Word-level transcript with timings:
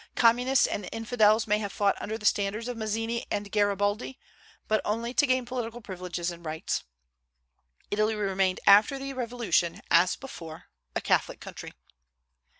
Communists 0.15 0.65
and 0.65 0.89
infidels 0.91 1.45
may 1.45 1.59
have 1.59 1.71
fought 1.71 1.95
under 2.01 2.17
the 2.17 2.25
standards 2.25 2.67
of 2.67 2.75
Mazzini 2.75 3.27
and 3.29 3.51
Garibaldi, 3.51 4.17
but 4.67 4.81
only 4.83 5.13
to 5.13 5.27
gain 5.27 5.45
political 5.45 5.79
privileges 5.79 6.31
and 6.31 6.43
rights. 6.43 6.83
Italy 7.91 8.15
remained 8.15 8.59
after 8.65 8.97
the 8.97 9.13
revolution, 9.13 9.79
as 9.91 10.15
before, 10.15 10.69
a 10.95 11.01
Catholic 11.01 11.39
country. 11.39 11.75